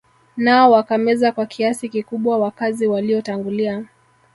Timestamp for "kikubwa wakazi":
1.89-2.87